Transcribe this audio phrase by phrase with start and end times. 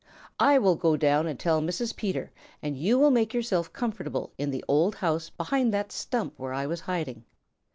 [0.39, 1.95] I will go down and tell Mrs.
[1.95, 2.31] Peter,
[2.63, 6.65] and you will make yourself comfortable in the old house behind that stump where I
[6.65, 7.23] was hiding."